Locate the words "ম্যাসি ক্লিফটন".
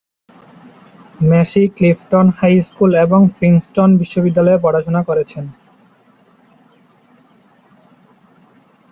1.21-2.25